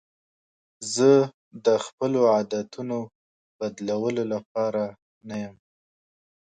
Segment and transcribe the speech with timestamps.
[0.93, 1.09] زه
[1.65, 2.97] د خپلو عادتونو
[3.57, 4.83] بدلولو لپاره
[5.27, 5.55] نه یم.